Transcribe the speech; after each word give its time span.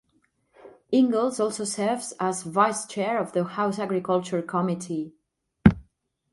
Ingels 0.91 1.39
also 1.39 1.63
serves 1.63 2.13
as 2.19 2.41
vice 2.41 2.87
chair 2.87 3.19
of 3.19 3.33
the 3.33 3.43
House 3.43 3.77
Agriculture 3.77 4.41
Committee. 4.41 5.13